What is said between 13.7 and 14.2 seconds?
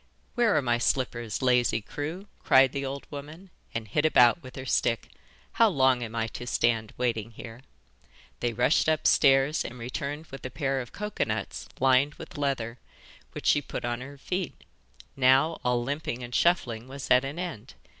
on her